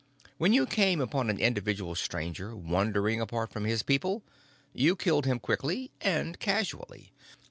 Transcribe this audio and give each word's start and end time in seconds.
When 0.39 0.51
you 0.51 0.65
came 0.65 0.99
upon 0.99 1.29
an 1.29 1.37
individual 1.39 1.93
Stranger 1.93 2.55
wandering 2.55 3.21
apart 3.21 3.51
from 3.53 3.65
his 3.65 3.83
people, 3.83 4.23
you 4.73 4.95
killed 4.95 5.27
him 5.27 5.37
quickly 5.37 5.91
and 6.01 6.39
casually. 6.39 7.11